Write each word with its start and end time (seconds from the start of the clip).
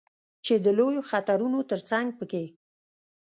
چې 0.45 0.53
د 0.65 0.67
لویو 0.77 1.07
خطرونو 1.11 1.59
ترڅنګ 1.71 2.07
په 2.19 2.25
کې 2.31 2.43